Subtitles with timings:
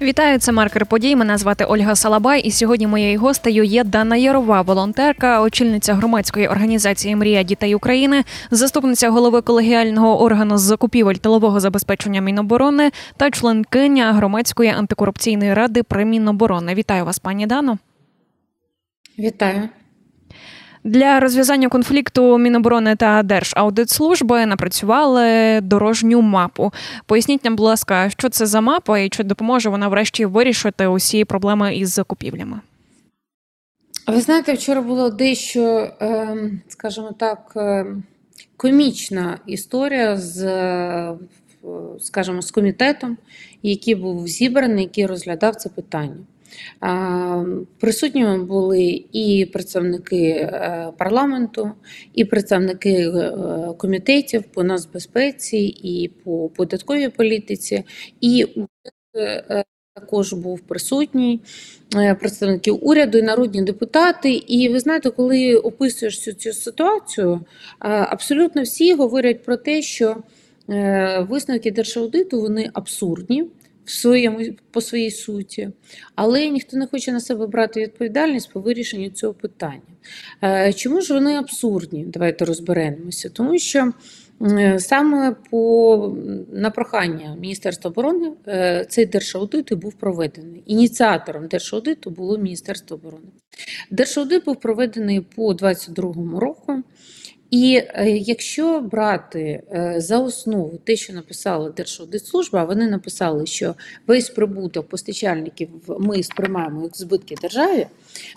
[0.00, 1.16] Вітаю, це маркер подій.
[1.16, 7.16] Мене звати Ольга Салабай, і сьогодні моєю гостею є Дана Ярова, волонтерка, очільниця громадської організації
[7.16, 14.70] Мрія дітей України, заступниця голови колегіального органу з закупівель тилового забезпечення Міноборони та членкиня громадської
[14.70, 16.74] антикорупційної ради при Міноборони.
[16.74, 17.78] Вітаю вас, пані Дано.
[19.18, 19.68] Вітаю.
[20.84, 26.72] Для розв'язання конфлікту Міноборони та Держаудитслужби напрацювали дорожню мапу.
[27.06, 31.24] Поясніть нам, будь ласка, що це за мапа і чи допоможе вона врешті вирішити усі
[31.24, 32.60] проблеми із закупівлями?
[34.06, 38.02] Ви знаєте, вчора було дещо, ем, скажімо так, ем,
[38.56, 41.14] комічна історія з, е,
[42.00, 43.16] скажімо, з комітетом,
[43.62, 46.16] який був зібраний, який розглядав це питання.
[47.80, 51.70] Присутніми були і представники е, парламенту,
[52.14, 53.32] і представники е,
[53.78, 57.84] комітетів по нацбезпеці, і по податковій політиці,
[58.20, 58.46] і
[59.16, 61.40] е, також був присутній
[62.20, 64.32] представники уряду і народні депутати.
[64.32, 67.40] І ви знаєте, коли описуєш цю, цю ситуацію,
[67.78, 70.16] абсолютно всі говорять про те, що
[71.28, 73.44] висновки держаудиту вони абсурдні
[73.88, 75.70] в своєму по своїй суті,
[76.14, 79.80] але ніхто не хоче на себе брати відповідальність по вирішенню цього питання.
[80.42, 82.04] Е, чому ж вони абсурдні?
[82.04, 83.92] Давайте розберемося, тому що.
[84.78, 86.16] Саме по
[86.52, 90.62] на прохання Міністерства оборони е, цей держаудит був проведений.
[90.66, 93.28] Ініціатором держаудиту було Міністерство оборони.
[93.90, 96.82] Держаудит був проведений по 2022 року.
[97.50, 103.74] І е, якщо брати е, за основу те, що написала Держаудитслужба, вони написали, що
[104.06, 105.68] весь прибуток постачальників
[105.98, 107.86] ми сприймаємо як збитки державі,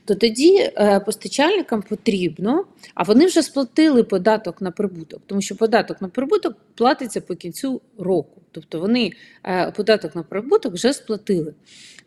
[0.05, 6.01] то тоді е, постачальникам потрібно, а вони вже сплатили податок на прибуток, тому що податок
[6.01, 8.40] на прибуток платиться по кінцю року.
[8.51, 9.11] Тобто вони
[9.75, 11.53] податок на прибуток вже сплатили.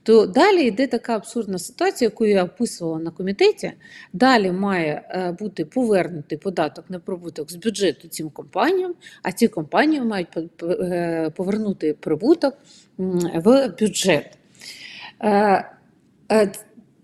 [0.04, 3.72] То далі йде така абсурдна ситуація, яку я описувала на комітеті.
[4.12, 10.00] Далі має е, бути повернутий податок на прибуток з бюджету цим компаніям, а ці компанії
[10.00, 10.28] мають
[10.62, 12.58] е, повернути прибуток
[13.34, 14.38] в бюджет.
[15.22, 16.52] Е,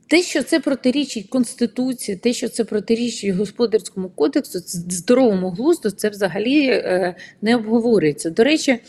[0.07, 6.83] те, що це протирічить Конституції, те, що це протирічить господарському кодексу, здоровому глузду, це взагалі
[7.43, 8.31] не обговорюється.
[8.31, 8.81] До речі, Е,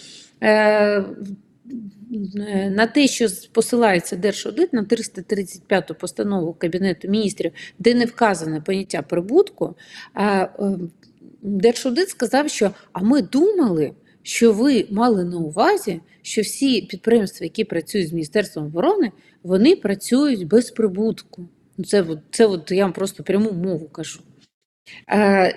[2.71, 9.75] на те, що посилається Держаудит на 335 постанову Кабінету міністрів, де не вказане поняття прибутку,
[10.17, 10.49] е,
[11.41, 13.91] Держаудит сказав, що а ми думали,
[14.23, 19.11] що ви мали на увазі, що всі підприємства, які працюють з Міністерством оборони,
[19.43, 21.47] вони працюють без прибутку.
[21.85, 24.19] Це це от я вам просто пряму мову кажу.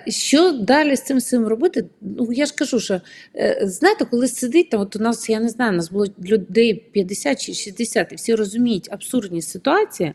[0.07, 1.85] Що далі з цим всім робити?
[2.01, 3.01] Ну я ж кажу, що
[3.35, 6.73] е, знаєте, коли сидить там, от у нас я не знаю, у нас було людей
[6.73, 10.13] 50 чи 60, і всі розуміють абсурдні ситуації,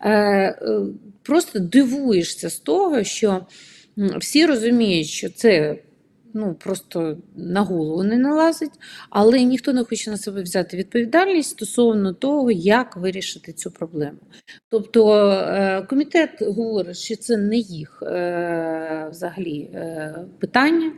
[0.00, 0.80] е, е,
[1.22, 3.46] просто дивуєшся з того, що
[3.96, 5.76] всі розуміють, що це
[6.34, 8.72] ну просто на голову не налазить,
[9.10, 14.18] але ніхто не хоче на себе взяти відповідальність стосовно того, як вирішити цю проблему.
[14.68, 20.92] Тобто е, комітет говорить, що це не їх е, взагалі е, питання.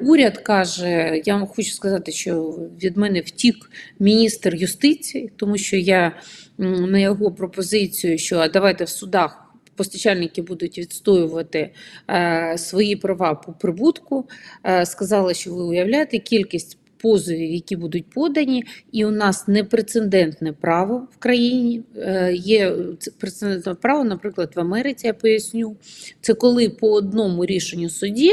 [0.00, 2.50] Уряд каже, я вам хочу сказати, що
[2.82, 6.12] від мене втік міністр юстиції, тому що я
[6.58, 9.47] на його пропозицію, що давайте в судах
[9.78, 11.70] постачальники будуть відстоювати
[12.10, 14.28] е, свої права по прибутку.
[14.64, 16.78] Е, сказали, що ви уявляєте кількість.
[17.00, 21.82] Позовів, які будуть подані, і у нас непрецедентне право в країні.
[21.96, 22.76] Е, є
[23.18, 25.76] прецедентне право, наприклад, в Америці я поясню.
[26.20, 28.32] Це коли по одному рішенню суді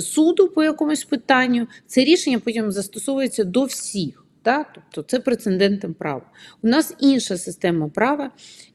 [0.00, 4.24] суду по якомусь питанню це рішення потім застосовується до всіх.
[4.42, 4.66] Так?
[4.74, 6.22] Тобто це прецедентне право.
[6.62, 8.30] У нас інша система права,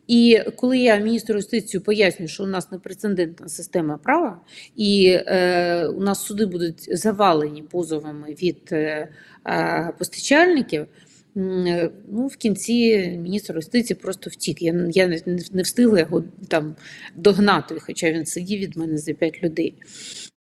[0.08, 4.42] і коли я міністру юстиції пояснюю, що у нас непрецедентна система права,
[4.76, 9.08] і е, у нас суди будуть завалені позовами від е,
[9.48, 10.86] е, постачальників.
[11.36, 14.62] Ну, В кінці міністр юстиції просто втік.
[14.62, 15.22] Я я не,
[15.52, 16.76] не встигла його там
[17.16, 19.76] догнати, хоча він сидів від мене за п'ять людей.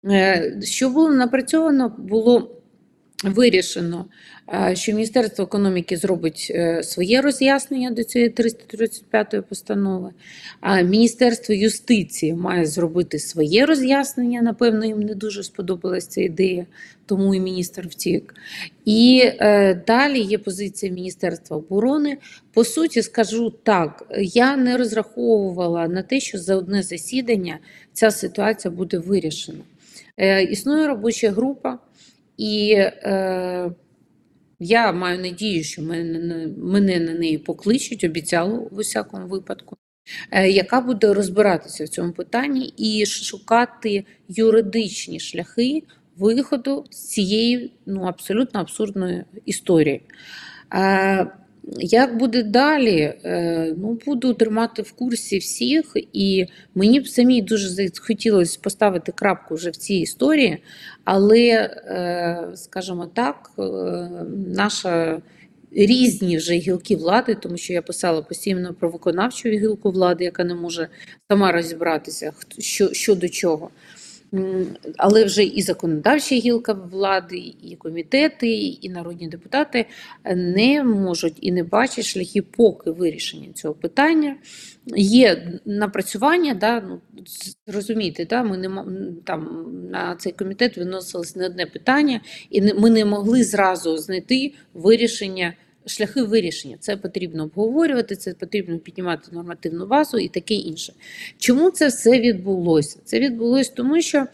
[0.06, 2.61] Е, що було напрацьовано, було
[3.24, 4.06] Вирішено,
[4.54, 10.10] е, що Міністерство економіки зробить е, своє роз'яснення до цієї 335 постанови,
[10.60, 14.42] а Міністерство юстиції має зробити своє роз'яснення.
[14.42, 16.66] Напевно, їм не дуже сподобалася ця ідея,
[17.06, 18.36] тому і міністр втік.
[18.86, 22.18] І е, далі є позиція Міністерства оборони.
[22.54, 27.60] По суті, скажу так: я не розраховувала на те, що за одне засідання
[27.94, 29.60] ця ситуація буде вирішена.
[30.50, 31.80] Існує робоча група.
[32.42, 33.72] І е,
[34.60, 39.78] Я маю надію, що мене, мене на неї покличуть, обіцяло в усякому випадку,
[40.32, 45.84] е, яка буде розбиратися в цьому питанні і шукати юридичні шляхи
[46.18, 50.02] виходу з цієї ну, абсолютно абсурдної історії.
[50.74, 51.28] Е,
[51.80, 53.14] як буде далі?
[53.26, 56.46] Е, ну, буду тримати в курсі всіх, і
[56.76, 60.58] мені б самі дуже хотілося поставити крапку вже в цій історії,
[61.04, 63.62] але, е, скажімо так, е,
[64.48, 65.22] наша
[65.72, 70.56] різні вже гілки влади, тому що я писала постійно про виконавчу гілку влади, яка не
[70.56, 70.88] може
[71.32, 73.70] сама розібратися, що, що до чого.
[74.98, 79.86] Але вже і законодавча гілка влади, і комітети, і народні депутати
[80.36, 84.36] не можуть і не бачать шляхи поки вирішення цього питання.
[84.96, 87.02] Є напрацювання, да, ну,
[87.68, 88.84] розумієте, да, ми не
[89.26, 95.54] там на цей комітет виносилось не одне питання, і ми не могли зразу знайти вирішення
[95.86, 96.78] шляхи вирішення.
[96.80, 100.94] Це потрібно обговорювати, це потрібно піднімати нормативну базу і таке інше.
[101.38, 103.00] Чому це все відбулося?
[103.06, 104.28] Це відбулося тому, що.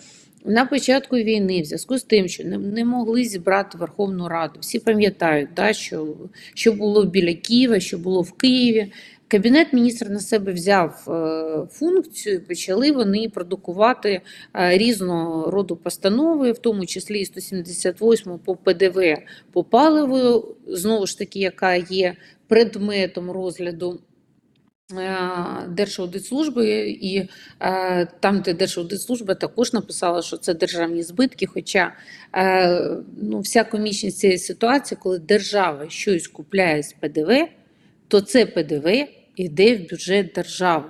[0.45, 4.79] На початку війни, в зв'язку з тим, що не, не могли зібрати Верховну Раду, всі
[4.79, 6.15] пам'ятають, да, що
[6.53, 8.91] що було біля Києва, що було в Києві.
[9.29, 14.21] Кабінет міністра на себе взяв е, функцію, почали вони продукувати
[14.55, 19.01] е, різного роду постанови, в тому числі і 178 по ПДВ
[19.51, 22.15] по паливу, знову ж таки, яка є
[22.47, 23.99] предметом розгляду.
[24.97, 25.17] Е,
[25.69, 27.29] Держаудитслужби і
[28.19, 31.45] там, де Держаудитслужба також написала, що це державні збитки.
[31.45, 31.93] Хоча
[33.21, 37.47] ну, вся комічність цієї ситуації, коли держава щось купляє з ПДВ,
[38.07, 40.89] то це ПДВ йде в бюджет держави.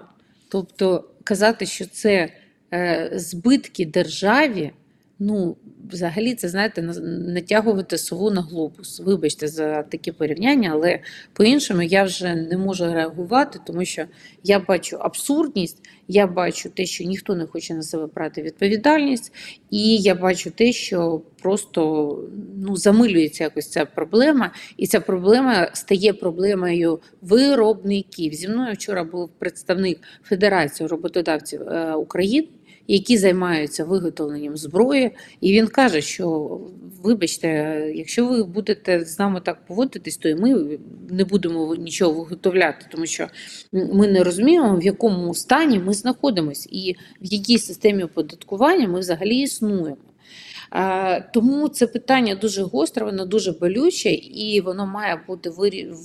[0.49, 2.29] Тобто казати, що це
[2.73, 4.71] е, збитки державі,
[5.19, 5.57] ну,
[5.91, 6.81] взагалі, це знаєте,
[7.27, 8.99] натягувати сову на глобус.
[8.99, 10.99] Вибачте за такі порівняння, але
[11.33, 14.05] по-іншому я вже не можу реагувати, тому що
[14.43, 15.77] я бачу абсурдність,
[16.07, 19.33] я бачу те, що ніхто не хоче на себе брати відповідальність,
[19.69, 22.23] і я бачу те, що просто
[22.57, 28.33] ну, замилюється якось ця проблема, і ця проблема стає проблемою виробників.
[28.33, 32.47] Зі мною вчора був представник Федерації роботодавців е, України
[32.87, 35.11] які займаються виготовленням зброї,
[35.41, 36.59] і він каже, що
[37.03, 37.47] вибачте,
[37.95, 40.79] якщо ви будете з нами так поводитись, то і ми
[41.09, 43.27] не будемо нічого виготовляти, тому що
[43.71, 49.35] ми не розуміємо, в якому стані ми знаходимося і в якій системі оподаткування ми взагалі
[49.35, 49.97] існуємо.
[51.33, 55.49] Тому це питання дуже гостре, воно дуже болюче, і воно має бути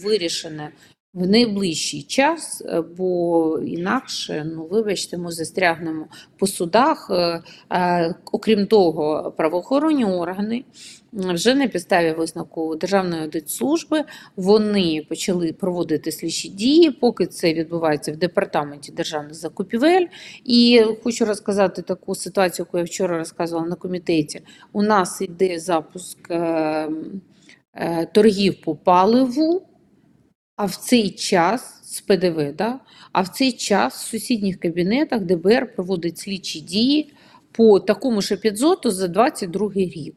[0.05, 0.71] вирішене
[1.15, 6.07] в найближчий час, е, бо інакше, ну вибачте, ми застрягнемо
[6.39, 7.11] по судах.
[7.11, 7.43] Е,
[7.73, 10.65] е, окрім того, правоохоронні органи
[11.13, 14.05] вже на підставі висновку Державної аудитслужби
[14.37, 20.07] вони почали проводити слідчі дії, поки це відбувається в департаменті державних закупівель.
[20.45, 24.41] І хочу розказати таку ситуацію, яку я вчора розказувала на комітеті.
[24.73, 26.19] У нас йде запуск
[28.13, 29.63] торгів по паливу.
[30.57, 32.81] А в цей час з ПДВ, да?
[33.13, 37.13] а в цей час в сусідніх кабінетах ДБР проводить слідчі дії
[37.53, 40.15] по такому ж епізоду за 22 рік.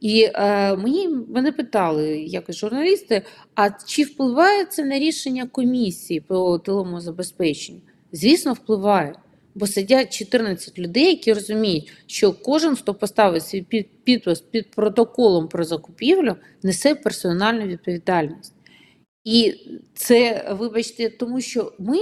[0.00, 3.22] І е, мені мене питали якось журналісти:
[3.54, 7.80] а чи впливає це на рішення комісії по тиловому забезпеченню?
[8.12, 9.14] Звісно, впливає.
[9.54, 13.62] Бо сидять 14 людей, які розуміють, що кожен, хто поставить свій
[14.04, 18.55] підпис під протоколом про закупівлю, несе персональну відповідальність.
[19.26, 19.54] І
[19.94, 21.98] це, вибачте, тому що ми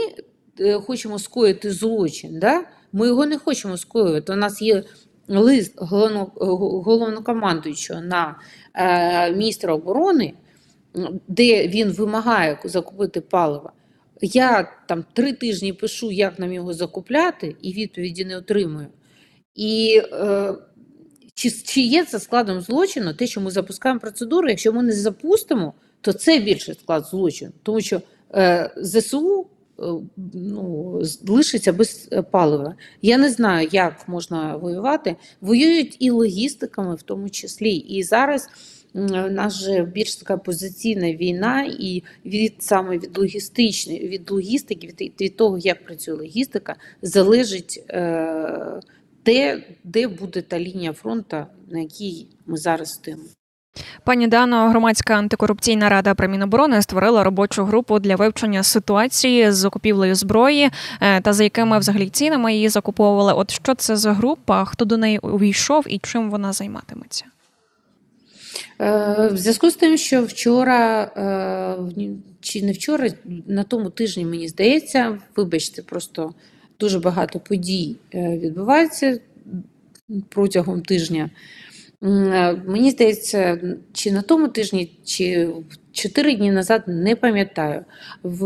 [0.61, 2.65] е, хочемо скоїти злочин, да?
[2.93, 4.33] ми його не хочемо скоювати.
[4.33, 4.85] У нас є
[5.29, 8.39] лист головнокомандуючого на
[8.75, 10.35] е, міністра оборони,
[11.29, 13.73] де він вимагає закупити паливо.
[14.21, 18.87] Я там три тижні пишу, як нам його закупляти, і відповіді не отримую.
[19.55, 20.55] І е,
[21.35, 25.75] чи, чи є це складом злочину, те, що ми запускаємо процедуру, якщо ми не запустимо
[26.05, 28.03] то це більше склад злочину, тому що
[28.35, 29.47] е, ЗСУ
[29.79, 29.83] е,
[30.35, 32.75] ну, лишиться без е, палива.
[33.03, 35.17] Я не знаю, як можна воювати.
[35.41, 37.77] Воюють і логістиками, в тому числі.
[37.77, 38.49] І зараз
[38.95, 45.21] у нас же більш така позиційна війна, і від саме від логістичної, від логістики, від,
[45.21, 48.81] від того, як працює логістика, залежить е,
[49.23, 53.25] те, де буде та лінія фронту, на якій ми зараз стоїмо.
[54.05, 60.15] Пані Дано, громадська антикорупційна рада при Міноборони створила робочу групу для вивчення ситуації з закупівлею
[60.15, 63.33] зброї е, та за якими взагалі цінами її закуповували.
[63.33, 64.65] От що це за група?
[64.65, 67.25] Хто до неї увійшов і чим вона займатиметься?
[68.81, 72.07] Е, В зв'язку з тим, що вчора, е,
[72.41, 73.09] чи не вчора,
[73.47, 76.35] на тому тижні, мені здається, вибачте, просто
[76.81, 79.19] дуже багато подій відбувається
[80.29, 81.31] протягом тижня.
[82.05, 83.61] Е, Мені здається,
[83.93, 85.49] чи на тому тижні, чи
[85.93, 87.85] чотири дні назад, не пам'ятаю,
[88.23, 88.45] в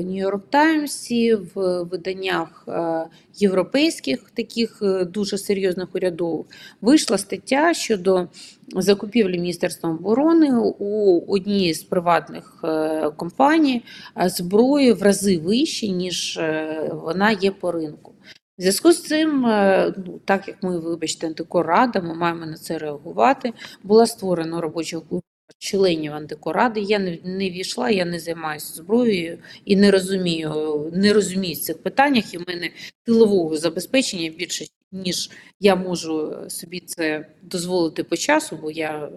[0.00, 6.46] Нью-Йорк Таймсі, в виданнях е, європейських, таких е, дуже серйозних урядових,
[6.80, 8.28] вийшла стаття щодо
[8.76, 13.84] закупівлі Міністерством оборони у одній з приватних е, компаній
[14.20, 18.12] е, зброї в рази вищі, ніж е, вона є по ринку.
[18.58, 22.78] В зв'язку з цим, е, ну, так як ми, вибачте, антикорада, ми маємо на це
[22.78, 23.52] реагувати.
[23.82, 25.26] Була створена робоча група
[25.58, 26.80] членів антикоради.
[26.80, 32.34] Я не, не війшла, я не займаюся зброєю і не розумію, не розумію цих питаннях.
[32.34, 32.70] І в мене
[33.04, 39.08] тилового забезпечення більше, ніж я можу собі це дозволити по часу, бо я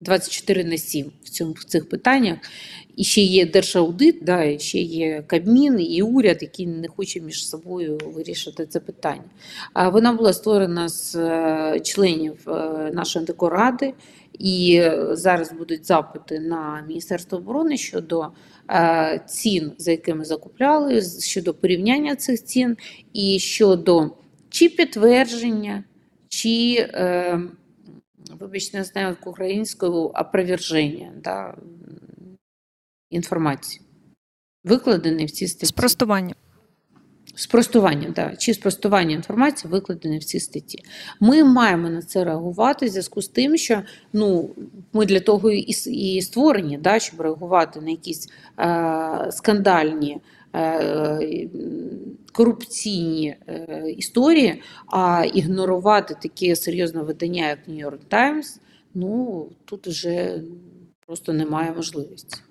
[0.00, 2.38] 24 на 7 в, цьому, в цих питаннях.
[2.96, 7.48] І ще є держаудит, да, і ще є Кабмін і уряд, який не хоче між
[7.48, 9.24] собою вирішити це питання.
[9.72, 12.52] А Вона була створена з е, членів е,
[12.94, 13.94] нашої антикоради,
[14.38, 18.26] і зараз будуть запити на Міністерство оборони щодо
[18.70, 22.76] е, цін, за якими закупляли, щодо порівняння цих цін,
[23.12, 24.10] і щодо
[24.50, 25.84] чи підтвердження,
[26.28, 26.88] чи,
[28.40, 31.54] вибачте, не знаю, українською, опроверження да,
[33.10, 33.82] інформації,
[34.64, 35.66] викладений в цій статті.
[35.66, 36.34] Спростування.
[37.34, 40.84] Спростування, да, чи спростування інформації викладені в цій статті.
[41.20, 43.82] Ми маємо на це реагувати в зв'язку з тим, що
[44.12, 44.50] ну,
[44.92, 50.20] ми для того і, і створені, да, щоб реагувати на якісь е, скандальні.
[50.54, 51.48] Е,
[52.32, 58.60] Корупційні е, історії, а ігнорувати таке серйозне видання, як New York Times,
[58.94, 60.42] ну тут вже
[61.06, 62.42] просто немає можливості.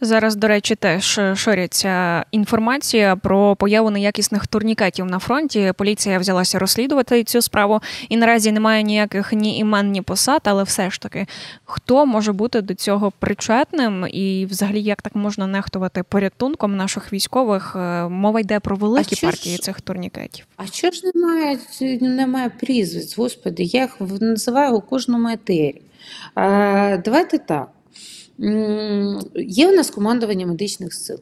[0.00, 5.72] Зараз, до речі, теж шириться інформація про появу неякісних турнікетів на фронті.
[5.76, 10.90] Поліція взялася розслідувати цю справу, і наразі немає ніяких ні імен, ні посад, але все
[10.90, 11.26] ж таки,
[11.64, 17.76] хто може бути до цього причетним, і взагалі як так можна нехтувати порятунком наших військових?
[17.76, 20.46] Е, Мова йде про великі що ж- партії цих турнікетів.
[20.56, 21.58] А чого ж немає,
[22.00, 25.80] немає прізвиць, господи, я їх називаю у кожному етері.
[26.38, 27.68] Е, давайте так.
[29.36, 31.20] Є у нас командування медичних сил.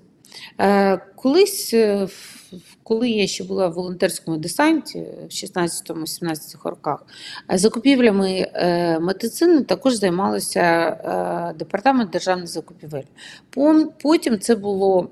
[0.61, 7.07] Е, Колись, е, в- коли я ще була в волонтерському десанті в 16-17 роках,
[7.53, 13.03] е, закупівлями е, медицини також займалося е, департамент державних закупівель.
[14.03, 15.11] Потім це було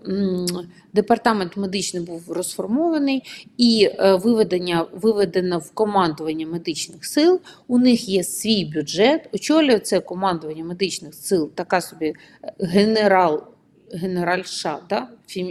[0.92, 3.22] департамент медичний був розформований
[3.56, 7.40] і виведення, виведено в командування медичних сил.
[7.68, 9.28] У них є свій бюджет.
[9.32, 12.14] Очолює це командування медичних сил, така собі
[12.60, 13.42] генерал.
[13.92, 15.08] Генеральша, да?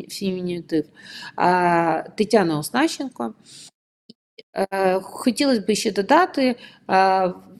[0.10, 0.86] фемінітив,
[2.16, 3.34] Тетяна Оснащенко.
[4.74, 6.56] Е, Хотілося б ще додати,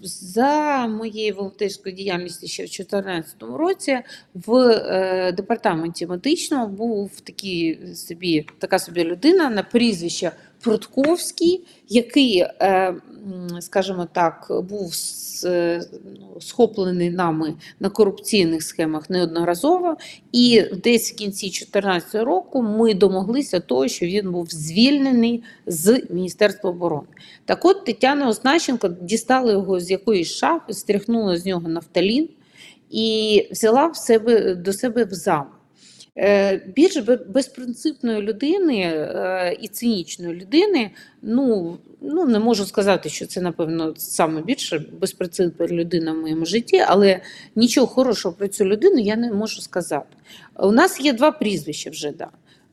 [0.04, 4.00] за моєю волонтерською діяльністю ще в 2014 році
[4.34, 10.32] в е, департаменті медичного був такий собі, така собі людина на прізвище
[10.62, 12.96] Прудковський, який, е,
[13.60, 14.94] скажімо так, був
[15.46, 15.84] е,
[16.20, 19.98] ну, схоплений нами на корупційних схемах неодноразово.
[20.32, 26.70] І десь в кінці 2014 року ми домоглися того, що він був звільнений з Міністерства
[26.70, 27.08] оборони.
[27.46, 32.30] Так от Тетяна Оснащенко дістала його з якоїсь шафи, стряхнула з нього нафталін
[32.90, 35.46] і взяла в себе, до себе в зам.
[36.18, 40.92] Е, Більш безпринципної людини е, і цинічної людини,
[41.22, 46.84] ну, ну не можу сказати, що це, напевно, саме більше безпринципна людина в моєму житті,
[46.88, 47.22] але
[47.56, 50.16] нічого хорошого про цю людину я не можу сказати.
[50.60, 52.12] У нас є два прізвища вже.
[52.12, 52.28] Да.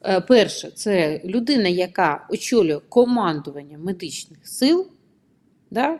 [0.04, 4.87] Е, Перше, це людина, яка очолює командування медичних сил.
[5.71, 5.99] Да?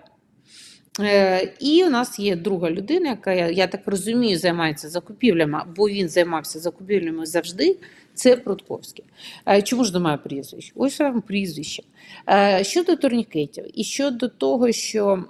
[1.01, 6.09] Е, І у нас є друга людина, яка, я, так розумію, займається закупівлями, бо він
[6.09, 7.77] займався закупівлями завжди.
[8.15, 9.05] Це Прудковський.
[9.49, 10.73] Е, Чому ж немає прізвищ?
[10.75, 11.83] Ось вам прізвище.
[12.29, 15.25] Е, Щодо турнікетів, і щодо того, що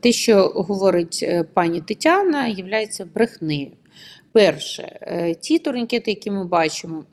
[0.00, 3.70] те, що говорить пані Тетяна, є брехнею.
[4.32, 4.98] Перше,
[5.40, 7.04] ті турнікети, які ми бачимо,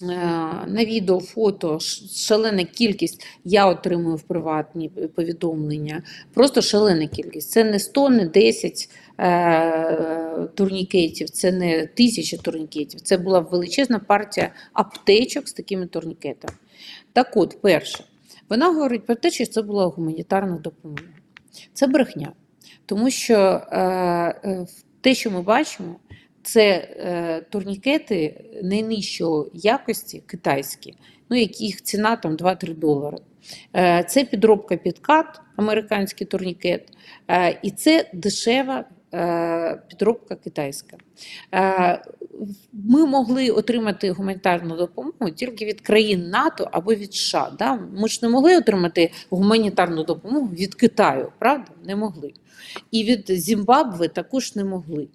[0.00, 1.78] на відео, фото,
[2.16, 6.02] шалена кількість, я отримую в приватні повідомлення.
[6.34, 7.50] Просто шалена кількість.
[7.50, 8.90] Це не 100, не 10
[9.20, 13.00] е, турнікетів, це не тисячі турнікетів.
[13.00, 16.58] Це була величезна партія аптечок з такими турнікетами.
[17.12, 18.04] Так от, перше,
[18.48, 21.02] вона говорить про те, що це була гуманітарна допомога.
[21.72, 22.32] Це брехня.
[22.86, 24.66] Тому що е, е,
[25.00, 25.96] те, що ми бачимо,
[26.48, 30.94] це е, турнікети найнижчої якості китайські,
[31.30, 33.18] ну, яких ціна там 2-3 долари.
[33.76, 36.88] Е, це підробка підкат, американський турнікет,
[37.28, 38.84] е, і це дешева
[39.88, 40.96] підробка китайська.
[42.72, 47.52] Ми могли отримати гуманітарну допомогу тільки від країн НАТО або від США.
[47.58, 47.74] Да?
[47.74, 51.70] Ми ж не могли отримати гуманітарну допомогу від Китаю, правда?
[51.84, 52.32] Не могли.
[52.90, 55.08] І від Зімбабве також не могли.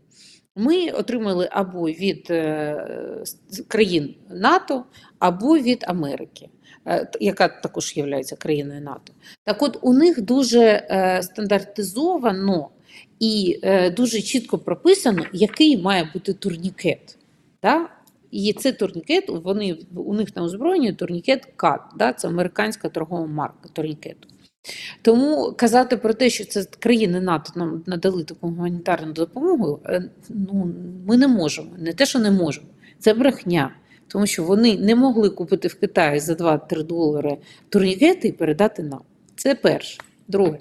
[0.56, 3.24] Ми отримали або від е,
[3.68, 4.84] країн НАТО,
[5.20, 6.50] або від Америки,
[6.88, 9.14] е, яка також є країною НАТО.
[9.44, 12.70] Так от у них дуже е, стандартизовано
[13.20, 13.60] і
[13.98, 17.18] дуже чітко прописано, який має бути турнікет.
[17.64, 17.90] Да?
[18.32, 22.14] І це турнікет, вони, у них на озброєнні турнікет КАТ, да?
[22.14, 24.28] це американська торгова марка турнікету.
[25.02, 30.74] Тому казати про те, що це країни НАТО нам надали таку гуманітарну допомогу, е, ну,
[31.08, 31.70] ми не можемо.
[31.78, 32.68] Не те, що не можемо,
[33.00, 33.76] це брехня.
[34.08, 37.38] Тому що вони не могли купити в Китаї за 2-3 долари
[37.70, 39.02] турнікети і передати нам.
[39.36, 40.02] Це перше.
[40.28, 40.60] Друге.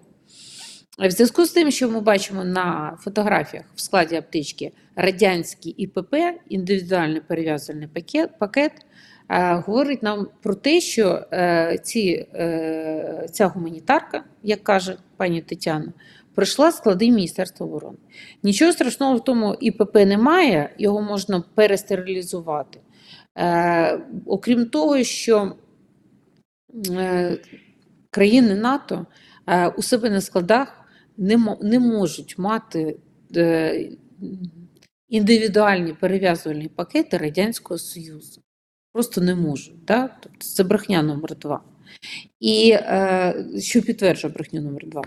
[0.98, 6.14] В зв'язку з тим, що ми бачимо на фотографіях в складі аптечки радянський ІПП,
[6.48, 8.72] індивідуальний перев'язальний пакет, пакет
[9.40, 15.92] говорить нам про те, що е, ці, е, ця гуманітарка, як каже пані Тетяна,
[16.34, 17.96] пройшла склади Міністерства оборони.
[18.42, 22.80] Нічого страшного в тому ІПП немає, його можна перестерилізувати.
[23.38, 25.52] Е, окрім того, що
[26.90, 27.38] е,
[28.10, 29.06] країни НАТО
[29.46, 30.84] е, у себе на складах
[31.16, 32.96] не, можуть мати
[33.36, 33.90] е,
[35.08, 38.42] індивідуальні перев'язувальні пакети Радянського Союзу.
[38.92, 39.84] Просто не можуть.
[39.84, 40.08] Да?
[40.22, 41.60] Тобто це брехня номер два.
[42.40, 45.02] І е, що підтверджує брехню номер два.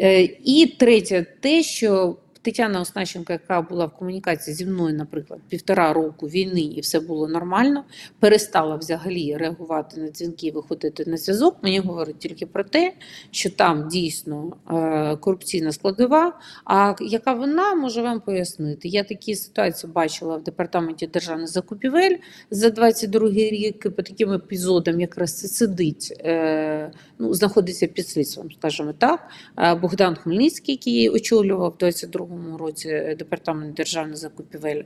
[0.00, 5.92] Е, і третє, те, що Тетяна Оснащенко, яка була в комунікації зі мною, наприклад, півтора
[5.92, 7.84] року війни, і все було нормально,
[8.20, 11.56] перестала взагалі реагувати на дзвінки виходити на зв'язок.
[11.62, 12.92] Мені говорить тільки про те,
[13.30, 16.40] що там дійсно е, корупційна складова.
[16.64, 18.88] А яка вона може вам пояснити?
[18.88, 22.16] Я такі ситуації бачила в департаменті державних закупівель
[22.50, 23.96] за 22 рік.
[23.96, 29.28] По таким епізодам якраз це сидить, е, ну знаходиться під слідством, скажімо так.
[29.58, 34.82] Е, Богдан Хмельницький, який очолював в 22 році е, департамент державних закупівель.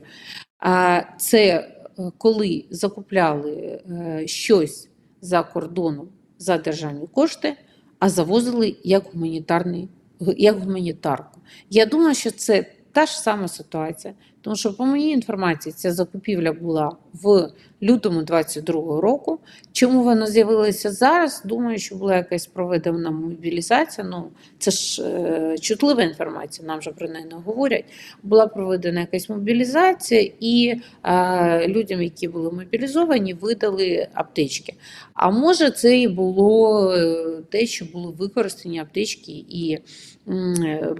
[1.17, 3.81] Це е, коли закупляли
[4.25, 4.89] щось
[5.21, 7.55] за кордоном за державні кошти,
[7.99, 9.89] а завозили як гуманітарний
[10.37, 11.39] як гуманітарку.
[11.69, 16.53] Я думаю, що це та ж сама ситуація, тому що, по моїй інформації, ця закупівля
[16.53, 17.49] була в
[17.83, 19.39] лютому 22-го року.
[19.71, 21.41] Чому вона з'явилася зараз?
[21.45, 24.07] Думаю, що була якась проведена мобілізація.
[24.07, 24.23] Ну,
[24.59, 27.85] це ж е, чутлива інформація, нам вже про неї не говорять.
[28.23, 34.73] Була проведена якась мобілізація, і е, людям, які були мобілізовані, видали аптечки.
[35.13, 39.77] А може, це і було е, те, що були використані аптечки і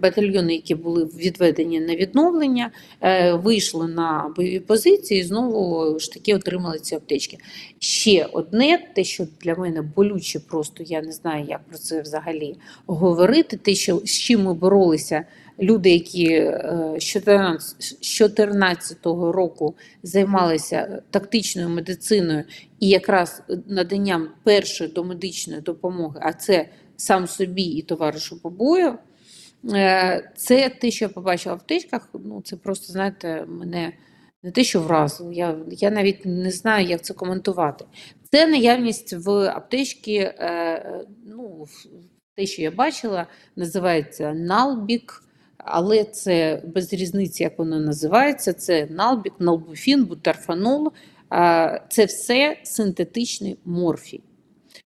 [0.01, 2.71] батальйони, які були відведені на відновлення,
[3.01, 7.37] е, вийшли на бойові позиції знову ж таки отримали ці аптечки.
[7.79, 12.55] Ще одне, те, що для мене болюче, просто я не знаю, як про це взагалі
[12.85, 13.57] говорити.
[13.57, 15.25] Те, що з чим ми боролися,
[15.59, 22.43] люди, які е, з 14 з 14 року займалися тактичною медициною
[22.79, 28.93] і якраз наданням першої домедичної допомоги, а це сам собі і товаришу по бою.
[29.65, 33.93] Е, Це те, що я побачила в аптечках, ну це просто, знаєте, мене
[34.43, 35.33] не те, що вразило.
[35.33, 37.85] Я, я навіть не знаю, як це коментувати.
[38.31, 41.67] Це наявність в аптечці, е, ну,
[42.35, 45.23] те, що я бачила, називається налбік,
[45.57, 48.53] але це без різниці, як воно називається.
[48.53, 50.91] Це налбік, налбуфін, бутарфанол.
[51.33, 54.21] Е, Це все синтетичний морфій.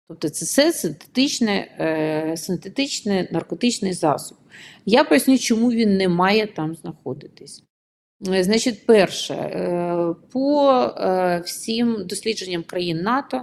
[0.08, 4.37] Тобто це все синтетичне, е, синтетичний наркотичний засіб.
[4.86, 7.64] Я поясню, чому він не має там знаходитись.
[8.28, 13.42] Е, Значить, перше, е, по е, всім дослідженням країн НАТО,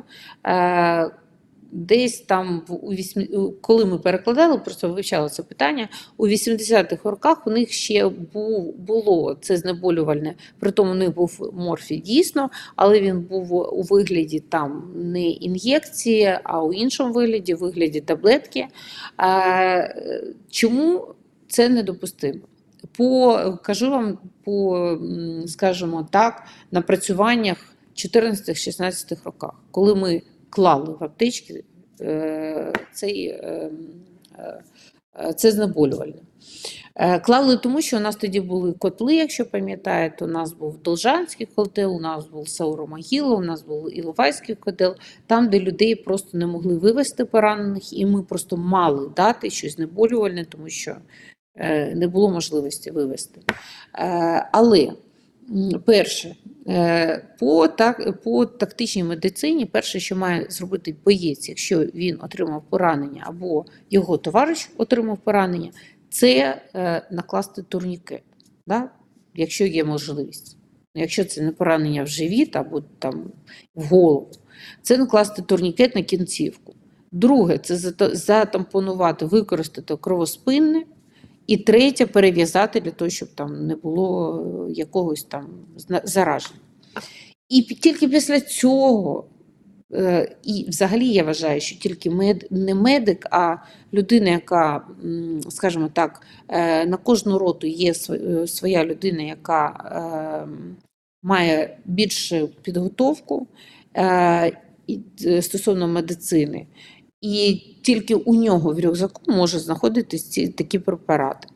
[1.72, 2.94] десь там, у
[3.62, 9.38] коли ми перекладали, просто вивчали це питання, у 80-х роках у них ще був, було
[9.42, 14.92] це знеболювальне, при тому у них був морфій дійсно, але він був у вигляді там
[14.96, 18.68] не ін'єкції, а у іншому вигляді, в вигляді таблетки.
[20.50, 21.08] Чому
[21.48, 22.40] це недопустимо?
[22.98, 24.98] По, кажу вам по,
[25.48, 27.58] скажімо так, напрацюваннях
[27.96, 31.64] 14-16 роках, коли ми клали в аптечки
[32.02, 33.72] е, цей, е,
[35.20, 36.22] е, це знеболювальне.
[37.26, 41.96] Клали тому, що у нас тоді були котли, якщо пам'ятаєте, у нас був Должанський котел,
[41.96, 44.96] у нас був Сауромогила, у нас був Іловайський котел,
[45.28, 50.46] там, де людей просто не могли вивезти поранених, і ми просто мали дати щось знеболювальне,
[50.46, 50.96] тому що
[51.96, 53.42] не було можливості вивезти.
[54.52, 54.92] Але
[55.86, 56.36] перше,
[56.68, 63.24] е, по, так, по тактичній медицині, перше, що має зробити боєць, якщо він отримав поранення
[63.26, 65.72] або його товариш отримав поранення,
[66.10, 68.24] це е, накласти турнікет,
[68.68, 68.90] да?
[69.36, 70.58] якщо є можливість.
[70.96, 73.32] Якщо це не поранення в живіт або там
[73.76, 74.32] в голову,
[74.82, 76.76] це накласти турнікет на кінцівку.
[77.12, 80.84] Друге, це зата- затампонувати, використати кровоспинне.
[81.50, 85.48] І третє перев'язати для того, щоб там не було е, якогось там
[86.04, 86.60] зараження.
[87.50, 89.26] І тільки після цього,
[89.94, 93.56] е, і взагалі я вважаю, що тільки мед, не медик, а
[93.94, 94.88] людина, яка,
[95.50, 100.50] скажімо так, е, на кожну роту є св- своя людина, яка е,
[101.24, 103.48] має більшу підготовку
[105.42, 106.66] стосовно медицини.
[107.22, 111.48] І тільки у нього в рюкзаку може знаходитись ці такі препарати.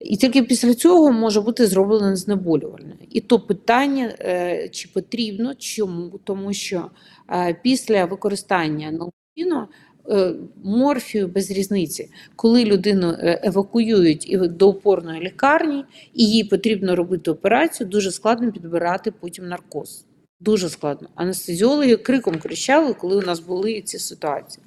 [0.00, 2.96] І тільки після цього може бути зроблено знеболювальне.
[3.10, 6.20] І то питання, е, чи потрібно, чому?
[6.24, 6.90] Тому що
[7.30, 9.68] е, після використання налпіну
[10.08, 10.34] е,
[10.64, 15.84] морфію без різниці, коли людину евакуюють до опорної лікарні,
[16.14, 20.04] і їй потрібно робити операцію, дуже складно підбирати потім наркоз.
[20.40, 21.08] Дуже складно.
[21.14, 24.64] Анестезіологи криком кричали, коли у нас були ці ситуації.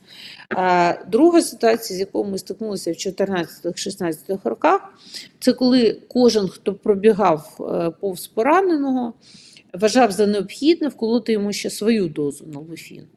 [1.12, 4.94] Друга ситуація, з якою ми стикнулися в 14-16 роках,
[5.40, 9.14] це коли кожен, хто пробігав е, повз пораненого,
[9.74, 13.08] вважав за необхідне вколоти йому ще свою дозу нолофіну.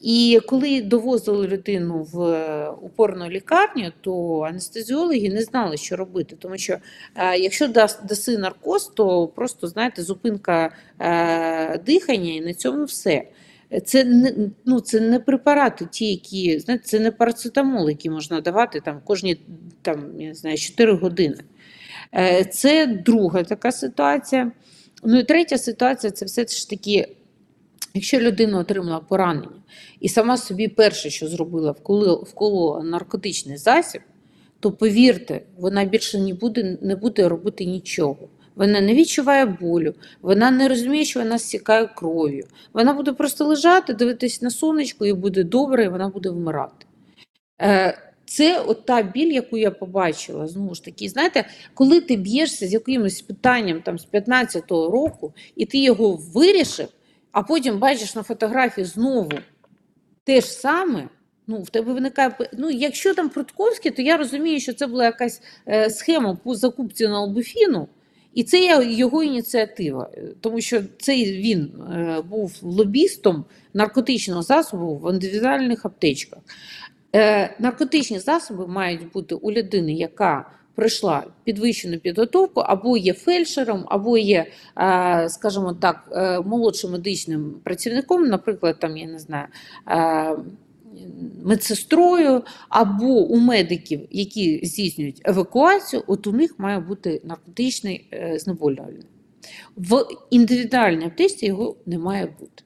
[0.00, 6.36] І коли довозили людину в е, упорну лікарню, то анестезіологи не знали, що робити.
[6.38, 6.76] Тому що
[7.14, 13.24] е, якщо даси наркоз, то просто знаєте, зупинка е, дихання, і на цьому все.
[13.84, 18.80] Це не, ну, це не препарати, ті, які знаєте, це не парацетамол, який можна давати
[18.80, 19.40] там кожні
[19.82, 21.36] там, я не знаю, 4 години.
[22.50, 24.52] Це друга така ситуація.
[25.02, 27.08] Ну і третя ситуація це все ж таки,
[27.94, 29.62] якщо людина отримала поранення
[30.00, 31.74] і сама собі перше, що зробила,
[32.22, 34.02] вколола, наркотичний засіб,
[34.60, 38.28] то повірте, вона більше не буде, не буде робити нічого.
[38.54, 42.46] Вона не відчуває болю, вона не розуміє, що вона стікає кров'ю.
[42.72, 46.86] Вона буде просто лежати, дивитись на сонечко, і буде добре, і вона буде вмирати.
[47.62, 50.46] Е, Це от та біль, яку я побачила.
[50.46, 55.66] Знову ж таки, знаєте, коли ти б'єшся з якимось питанням там, з 15-го року, і
[55.66, 56.88] ти його вирішив,
[57.32, 59.32] а потім бачиш на фотографії знову
[60.24, 61.08] те ж саме.
[61.46, 65.42] Ну, в тебе виникає ну, якщо там Прудковський, то я розумію, що це була якась
[65.68, 67.88] е, схема по закупці на Албуфіну,
[68.34, 75.12] і це його ініціатива, Е, тому що цей він е, був лобістом наркотичного засобу в
[75.12, 76.38] індивідуальних аптечках.
[77.58, 84.46] Наркотичні засоби мають бути у людини, яка пройшла підвищену підготовку, або є фельдшером, або є,
[84.78, 89.46] е, скажімо так, е, молодшим медичним працівником, наприклад, там, я не знаю,
[89.88, 90.36] е,
[91.44, 99.06] медсестрою, або у медиків, які здійснюють евакуацію, от у них має бути наркотичний знеболювальний.
[99.76, 102.62] В індивідуальній аптечці його не має бути.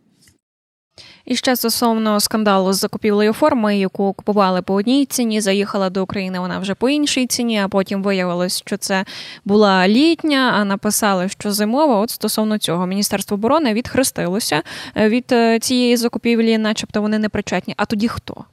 [1.25, 6.39] І ще стосовно скандалу з закупівлею форми, яку купували по одній ціні, заїхала до України
[6.41, 9.05] вона вже по іншій ціні, а потім виявилось, що це
[9.45, 11.97] була літня, а написали, що зимова.
[11.97, 14.63] От стосовно цього Міністерство оборони відхрестилося
[14.97, 17.75] е, від е, цієї закупівлі, начебто вони не причетні.
[17.77, 18.45] А тоді хто?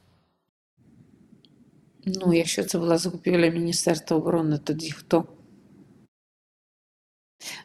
[2.06, 5.24] Ну, якщо це була закупівля Міністерства оборони, тоді хто?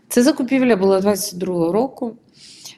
[0.10, 2.18] Це закупівля була 22-го року.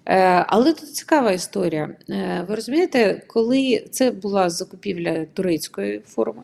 [0.10, 1.90] Е, Але тут цікава історія.
[2.10, 6.42] Е, Ви розумієте, коли це була закупівля турецької форми,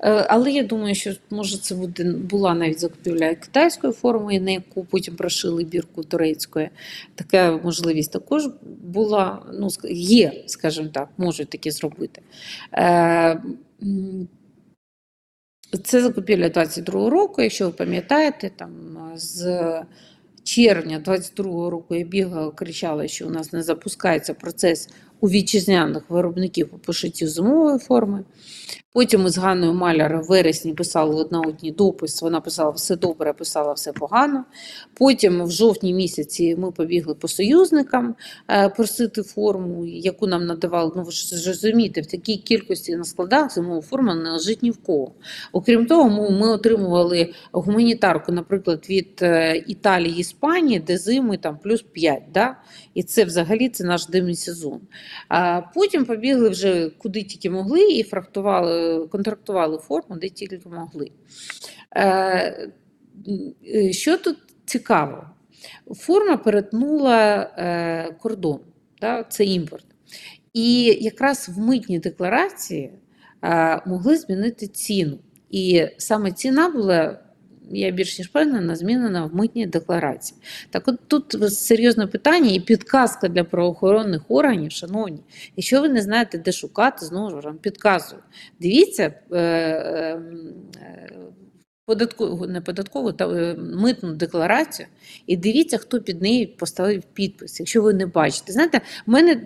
[0.00, 5.16] е, але я думаю, що може це була навіть закупівля китайської форми, на яку потім
[5.16, 6.70] прошили бірку турецької.
[7.14, 8.48] Така можливість також
[8.82, 12.22] була, ну, є, скажімо так, можуть таке зробити.
[15.84, 18.70] Це закупівля 22-го року, якщо ви пам'ятаєте, там
[19.14, 19.62] з
[20.48, 24.88] червня 22-го року я бігала, кричала, що у нас не запускається процес
[25.20, 28.24] у вітчизняних виробників по пошиттю зимової форми.
[28.92, 32.22] Потім ми з Ганною Маляр в вересні писали одна одній допис.
[32.22, 34.44] Вона писала все добре, писала все погано.
[34.94, 38.14] Потім в жовтні місяці ми побігли по союзникам
[38.50, 40.92] е, просити форму, яку нам надавали.
[40.96, 44.76] Ну ви ж розумієте, в такій кількості на складах зимова форма не лежить ні в
[44.76, 45.12] кого.
[45.52, 51.82] Окрім того, ми, ми отримували гуманітарку, наприклад, від е, Італії, Іспанії, де зими там плюс
[51.82, 52.22] 5.
[52.34, 52.56] Да?
[52.94, 54.80] І це взагалі це наш демісезон.
[55.28, 61.10] А потім побігли вже куди тільки могли і фрактували, контрактували форму, де тільки могли.
[61.96, 62.70] Е,
[63.74, 65.24] е, Що тут цікаво?
[65.96, 68.60] Форма перетнула е, кордон,
[69.28, 69.86] це імпорт.
[70.52, 72.92] І якраз в митній декларації
[73.86, 75.18] могли змінити ціну.
[75.50, 77.18] І саме ціна була,
[77.70, 80.40] я більш ніж впевнена, змінена в митній декларації.
[80.70, 85.18] Так от тут серйозне питання і підказка для правоохоронних органів, шановні.
[85.56, 88.22] Якщо ви не знаєте, де шукати, знову ж вам підказую.
[88.60, 89.12] Дивіться.
[89.32, 90.22] Е, е,
[90.82, 91.10] е,
[91.88, 94.88] Податкову, не податкову, та митну декларацію,
[95.26, 98.52] і дивіться, хто під нею поставив підпис, якщо ви не бачите.
[98.52, 99.40] Знаєте, в мене,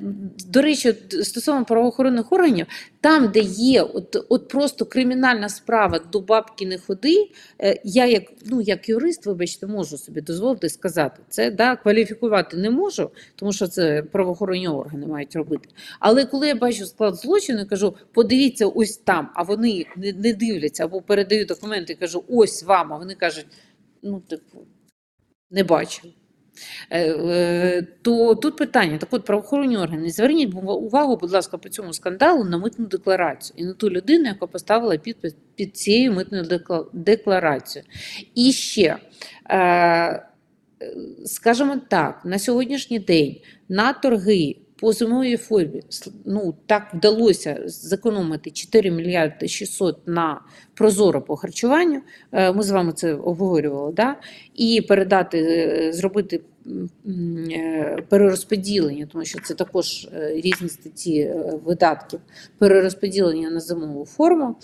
[0.46, 2.66] до речі, стосовно правоохоронних органів,
[3.02, 7.30] там, де є от, от просто кримінальна справа до бабки не ходи,
[7.62, 11.22] е, я як, ну, як юрист, вибачте, можу собі дозволити сказати.
[11.28, 15.68] Це да, кваліфікувати не можу, тому що це правоохоронні органи мають робити.
[16.00, 20.32] Але коли я бачу склад злочину, і кажу, подивіться ось там, а вони не, не
[20.32, 23.46] дивляться або передають документи і кажу, ось вам, а вони кажуть,
[24.02, 24.58] ну, типу,
[25.50, 26.02] не бачу.
[26.90, 31.92] Е, е, То тут питання, так от правоохоронні органи, зверніть увагу, будь ласка, по цьому
[31.92, 36.86] скандалу на митну декларацію і на ту людину, яка поставила підпис під цією митною декла-
[36.92, 37.88] декларацією.
[38.34, 38.96] І ще,
[39.50, 40.26] е,
[41.24, 43.36] скажімо так, на сьогоднішній день
[43.68, 45.82] на торги по зимовій формі
[46.24, 50.40] ну, так вдалося зекономити 4 мільярди 600 на
[50.74, 52.00] прозоро по харчуванню.
[52.32, 54.16] Ми з вами це обговорювали, да?
[54.54, 56.40] і передати, зробити
[58.08, 62.20] перерозподілення, тому що це також е, різні статті е, видатків,
[62.58, 64.56] перерозподілення на зимову форму.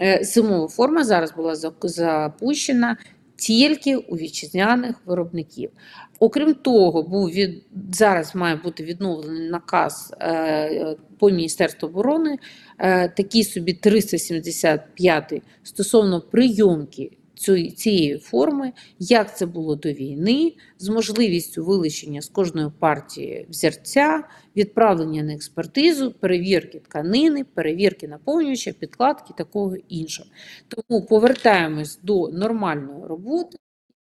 [0.00, 2.96] Е, Зимова форма зараз була запущена
[3.36, 5.70] тільки у вітчизняних виробників.
[6.18, 12.38] Окрім того, був від зараз має бути відновлений наказ е, по Міністерству оборони,
[12.78, 21.64] е, такий собі 375 стосовно прийомки цієї- форми, як це було до війни, з можливістю
[21.64, 24.24] вилучення з кожної партії взірця,
[24.56, 30.28] відправлення на експертизу, перевірки тканини, перевірки наповнювача, підкладки такого іншого.
[30.68, 33.58] Тому повертаємось до нормальної роботи.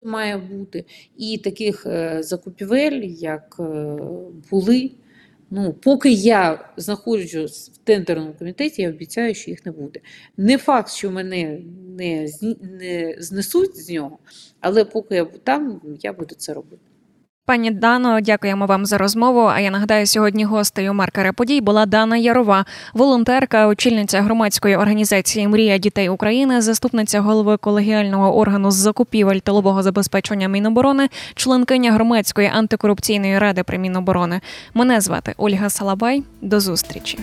[0.02, 0.84] Має бути
[1.16, 3.96] і таких е, закупівель, як е,
[4.50, 4.90] були.
[5.50, 10.00] Ну, поки я знаходжусь в тендерному комітеті, я обіцяю, що їх не буде.
[10.36, 11.60] Не факт, що мене
[11.98, 12.28] не,
[12.62, 14.18] не знесуть з нього,
[14.60, 16.87] але поки я там, я буду це робити.
[17.48, 19.40] Пані Дано, дякуємо вам за розмову.
[19.40, 25.78] А я нагадаю, сьогодні гостею маркера подій була Дана Ярова, волонтерка, очільниця громадської організації Мрія
[25.78, 33.62] дітей України, заступниця голови колегіального органу з закупівель тилового забезпечення Міноборони, членкиня громадської антикорупційної ради
[33.62, 34.40] при Міноборони.
[34.74, 36.22] Мене звати Ольга Салабай.
[36.42, 37.18] До зустрічі.